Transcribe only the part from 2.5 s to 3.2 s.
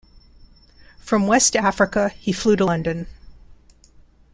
to London.